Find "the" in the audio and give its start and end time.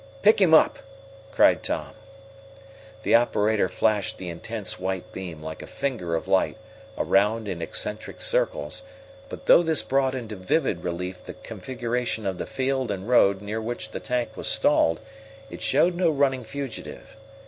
3.03-3.13, 4.17-4.29, 11.23-11.35, 12.39-12.47, 13.91-13.99